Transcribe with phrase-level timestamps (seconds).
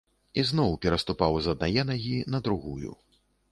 [0.41, 2.91] І зноў пераступаў з аднае нагі на другую.